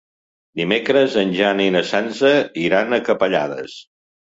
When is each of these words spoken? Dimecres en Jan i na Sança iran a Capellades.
Dimecres 0.61 1.19
en 1.25 1.35
Jan 1.41 1.63
i 1.67 1.69
na 1.77 1.85
Sança 1.93 2.35
iran 2.67 2.95
a 2.95 3.03
Capellades. 3.13 3.83